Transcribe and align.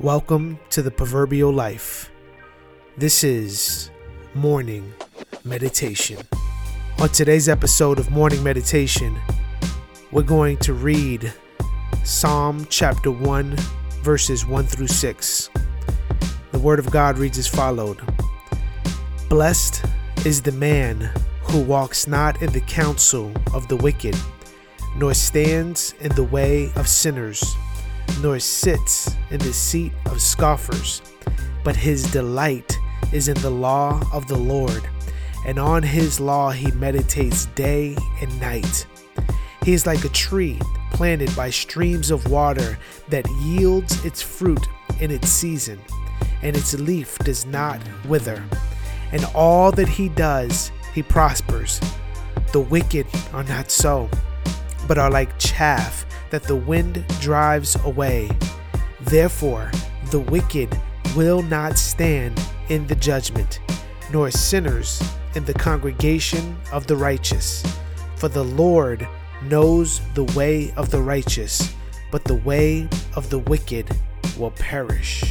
Welcome 0.00 0.58
to 0.70 0.82
the 0.82 0.90
proverbial 0.90 1.50
life. 1.50 2.10
This 2.98 3.24
is 3.24 3.90
morning 4.34 4.92
meditation. 5.42 6.18
On 6.98 7.08
today's 7.08 7.48
episode 7.48 7.98
of 7.98 8.10
morning 8.10 8.42
meditation, 8.42 9.16
we're 10.12 10.22
going 10.22 10.58
to 10.58 10.74
read 10.74 11.32
Psalm 12.04 12.66
chapter 12.68 13.10
1, 13.10 13.56
verses 14.02 14.44
1 14.44 14.66
through 14.66 14.88
6. 14.88 15.50
The 16.52 16.58
word 16.58 16.78
of 16.78 16.90
God 16.90 17.16
reads 17.16 17.38
as 17.38 17.48
followed 17.48 17.98
Blessed 19.30 19.82
is 20.26 20.42
the 20.42 20.52
man 20.52 21.10
who 21.40 21.62
walks 21.62 22.06
not 22.06 22.42
in 22.42 22.52
the 22.52 22.60
counsel 22.60 23.32
of 23.54 23.66
the 23.68 23.76
wicked, 23.76 24.14
nor 24.98 25.14
stands 25.14 25.94
in 26.00 26.14
the 26.16 26.24
way 26.24 26.70
of 26.76 26.86
sinners 26.86 27.56
nor 28.20 28.38
sits 28.38 29.14
in 29.30 29.38
the 29.38 29.52
seat 29.52 29.92
of 30.06 30.20
scoffers, 30.20 31.02
but 31.64 31.76
his 31.76 32.10
delight 32.12 32.76
is 33.12 33.28
in 33.28 33.36
the 33.40 33.50
law 33.50 34.00
of 34.12 34.26
the 34.26 34.36
Lord, 34.36 34.88
and 35.46 35.58
on 35.58 35.82
his 35.82 36.18
law 36.18 36.50
he 36.50 36.70
meditates 36.72 37.46
day 37.46 37.96
and 38.20 38.40
night. 38.40 38.86
He 39.64 39.72
is 39.72 39.86
like 39.86 40.04
a 40.04 40.10
tree 40.10 40.58
planted 40.92 41.34
by 41.36 41.50
streams 41.50 42.10
of 42.10 42.30
water 42.30 42.78
that 43.08 43.28
yields 43.42 44.04
its 44.04 44.22
fruit 44.22 44.66
in 45.00 45.10
its 45.10 45.28
season, 45.28 45.78
and 46.42 46.56
its 46.56 46.74
leaf 46.74 47.18
does 47.18 47.46
not 47.46 47.80
wither. 48.06 48.42
And 49.12 49.24
all 49.34 49.72
that 49.72 49.88
he 49.88 50.08
does, 50.08 50.72
he 50.94 51.02
prospers. 51.02 51.80
The 52.52 52.60
wicked 52.60 53.06
are 53.32 53.44
not 53.44 53.70
so, 53.70 54.08
but 54.88 54.98
are 54.98 55.10
like 55.10 55.38
chaff 55.38 56.06
that 56.30 56.42
the 56.44 56.56
wind 56.56 57.04
drives 57.20 57.76
away. 57.84 58.30
Therefore, 59.00 59.70
the 60.10 60.20
wicked 60.20 60.78
will 61.16 61.42
not 61.42 61.78
stand 61.78 62.40
in 62.68 62.86
the 62.86 62.94
judgment, 62.96 63.60
nor 64.12 64.30
sinners 64.30 65.02
in 65.34 65.44
the 65.44 65.54
congregation 65.54 66.56
of 66.72 66.86
the 66.86 66.96
righteous. 66.96 67.62
For 68.16 68.28
the 68.28 68.44
Lord 68.44 69.06
knows 69.42 70.00
the 70.14 70.24
way 70.36 70.72
of 70.76 70.90
the 70.90 71.02
righteous, 71.02 71.74
but 72.10 72.24
the 72.24 72.36
way 72.36 72.88
of 73.14 73.30
the 73.30 73.38
wicked 73.40 73.90
will 74.38 74.52
perish. 74.52 75.25